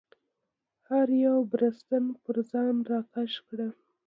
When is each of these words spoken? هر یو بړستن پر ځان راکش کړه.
هر 0.89 1.07
یو 1.25 1.37
بړستن 1.51 2.05
پر 2.23 2.35
ځان 2.51 2.75
راکش 2.91 3.33
کړه. 3.47 3.67